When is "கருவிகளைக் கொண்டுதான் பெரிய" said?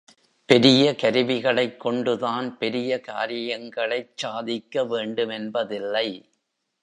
0.95-2.99